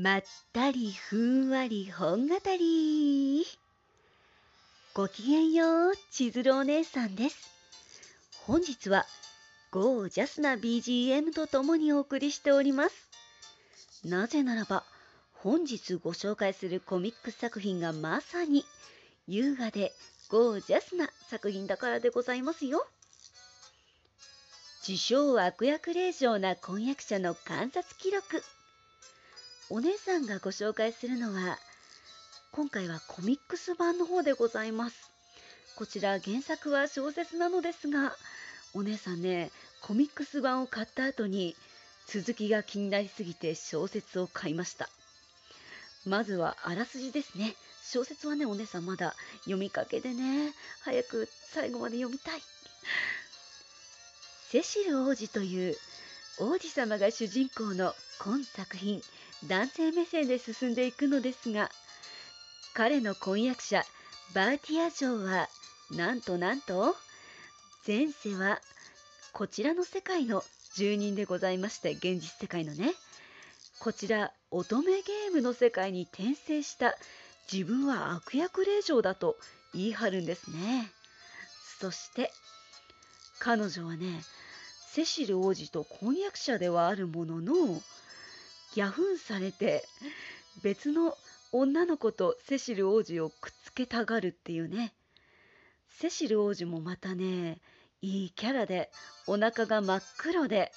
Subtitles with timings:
[0.00, 3.44] まったりふんわり本語り。
[4.94, 7.50] ごきげんよう千鶴お姉さんです。
[8.46, 9.06] 本日は
[9.72, 13.08] ゴージャスな BGM とともにお送りしております。
[14.04, 14.84] なぜならば
[15.32, 18.64] 本日ご紹介するコミック作品がまさに
[19.26, 19.92] 優雅で
[20.28, 22.86] ゴージャスな作品だからでございますよ。
[24.86, 28.44] 自称悪役令嬢な婚約者の観察記録。
[29.70, 31.58] お姉さんがご紹介するのは
[32.52, 35.10] 今回はコミックス版の方でございます。
[35.76, 38.16] こちら原作は小説なのですが
[38.72, 39.50] お姉さんね
[39.82, 41.54] コミックス版を買った後に
[42.06, 44.88] 続きが気になりすぎて小説を買いました。
[46.06, 47.54] まずはあらすじですね。
[47.84, 52.40] 小説はねお姉さんまだ読みかけでね早く最後まで読みたい。
[54.50, 55.76] セシル王子という
[56.40, 59.02] 王子様が主人公の今作品
[59.46, 61.68] 男性目線で進んでいくのですが
[62.74, 63.82] 彼の婚約者
[64.34, 65.48] バーティア城は
[65.90, 66.94] なんとなんと
[67.86, 68.60] 前世は
[69.32, 72.92] こちらの世界の住人でございまして現実世界のね
[73.80, 76.96] こちら乙女ゲームの世界に転生した
[77.52, 79.36] 自分は悪役令嬢だと
[79.74, 80.90] 言い張るんですね。
[81.80, 82.32] そして
[83.38, 84.22] 彼女はね
[84.92, 87.54] セシル王子と婚約者ではあるものの
[88.74, 89.84] ギャフンされて
[90.62, 91.14] 別の
[91.52, 94.92] 女の子とセシル王子をくっつけたがるっていうね。
[95.88, 97.58] セシル王子もまたね
[98.02, 98.90] いいキャラで
[99.26, 100.70] お腹が真っ黒で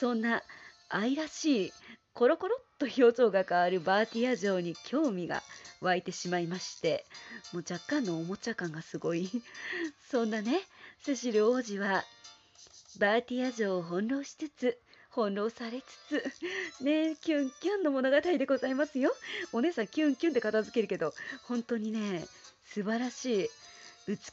[0.00, 0.42] そんな
[0.88, 1.72] 愛らしい
[2.14, 5.42] コロコロっと表情が変わるバーティア城に興味が
[5.80, 7.04] 湧いてしまいまして
[7.52, 9.30] もう若干のおもちゃ感がすごい。
[10.10, 10.60] そんなね
[11.00, 12.04] セシル王子は
[12.98, 14.78] バーティア城を翻弄しつつ
[15.14, 16.24] 翻弄されつつ、
[16.82, 19.14] ねキュンキュンの物語でございますよ。
[19.52, 22.26] お姉さんキュンキュンで片付けるけど、本当にね、
[22.64, 23.50] 素晴らしい、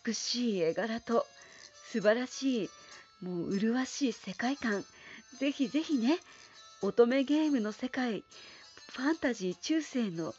[0.06, 1.28] 美しい絵柄と、
[1.91, 2.69] 素晴らしい、
[3.22, 4.85] もう麗しい世界観。
[5.38, 6.17] ぜひぜひね、
[6.81, 8.23] 乙女ゲームの世界、
[8.94, 10.34] ファンタジー中世の、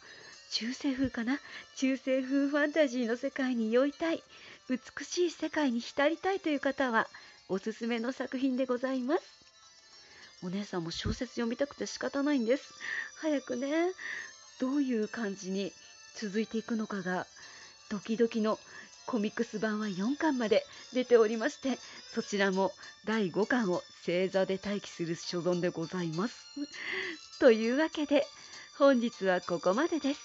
[0.50, 1.38] 中世風かな？
[1.76, 4.22] 中世風ファンタジーの世界に酔いたい、
[4.70, 7.08] 美しい世界に浸りたいという方は、
[7.50, 9.22] おすすめの作品でございます。
[10.44, 12.72] お姉さんも小説読みたくて仕方ないんです。
[13.16, 13.90] 早くね、
[14.60, 15.72] どういう感じに
[16.14, 17.26] 続いていくのかが、
[17.90, 18.60] ドキドキの
[19.04, 21.76] コミックス版は4巻まで出ておりまして、
[22.14, 22.70] そちらも
[23.04, 26.36] 第5巻を正座で待機する所存でございます。
[27.40, 28.28] というわけで、
[28.78, 30.20] 本日はここまでです。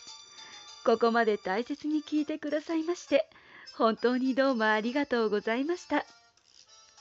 [0.86, 3.28] ここまで大切に聞いてくださいまして、
[3.76, 6.06] 本当にどうもありがとうございました。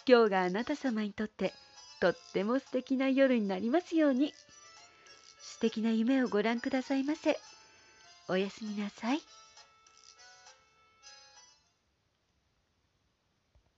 [0.06, 1.52] 今日があなた様にとって
[2.00, 4.32] とっても素敵な夜になりますように。
[5.40, 7.38] 素敵な夢をご覧くださいませ。
[8.28, 9.20] おやすみなさい。